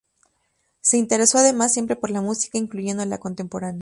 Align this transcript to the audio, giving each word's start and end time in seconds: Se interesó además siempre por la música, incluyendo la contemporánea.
Se 0.79 0.97
interesó 0.97 1.37
además 1.37 1.71
siempre 1.73 1.95
por 1.95 2.09
la 2.09 2.21
música, 2.21 2.57
incluyendo 2.57 3.05
la 3.05 3.19
contemporánea. 3.19 3.69